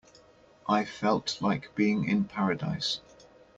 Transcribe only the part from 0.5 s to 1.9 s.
I felt like